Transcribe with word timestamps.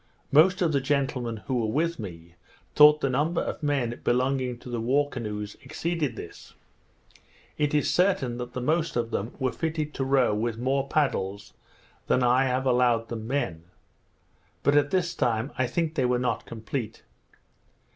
Most 0.31 0.63
of 0.63 0.71
the 0.73 0.81
gentlemen 0.81 1.43
who 1.45 1.59
were 1.59 1.71
with 1.71 1.99
me, 1.99 2.33
thought 2.73 3.01
the 3.01 3.07
number 3.11 3.39
of 3.41 3.61
men 3.61 4.01
belonging 4.03 4.57
to 4.57 4.67
the 4.67 4.81
war 4.81 5.07
canoes 5.07 5.57
exceeded 5.61 6.15
this. 6.15 6.55
It 7.59 7.75
is 7.75 7.87
certain 7.93 8.37
that 8.39 8.53
the 8.53 8.61
most 8.61 8.95
of 8.95 9.11
them 9.11 9.35
were 9.37 9.51
fitted 9.51 9.93
to 9.93 10.03
row 10.03 10.33
with 10.33 10.57
more 10.57 10.87
paddles 10.87 11.53
than 12.07 12.23
I 12.23 12.45
have 12.45 12.65
allowed 12.65 13.09
them 13.09 13.27
men; 13.27 13.65
but, 14.63 14.75
at 14.75 14.89
this 14.89 15.13
time, 15.13 15.51
I 15.59 15.67
think 15.67 15.93
they 15.93 16.05
were 16.05 16.17
not 16.17 16.47
complete. 16.47 17.03